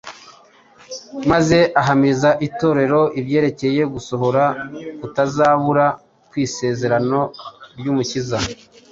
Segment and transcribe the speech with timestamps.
[1.31, 4.43] maze ahamiriza Itorero ibyerekeye gusohora
[5.01, 5.85] gutazabura
[6.29, 7.19] kw’isezerano
[7.79, 8.37] ry’Umukiza